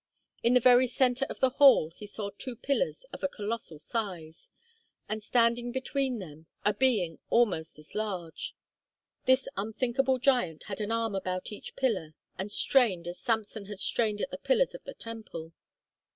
[0.41, 4.49] In the very centre of the hall he saw two pillars of a colossal size,
[5.07, 8.55] and standing between them a being almost as large.
[9.25, 14.21] This unthinkable giant had an arm about each pillar and strained as Samson had strained
[14.21, 15.53] at the pillars of the temple.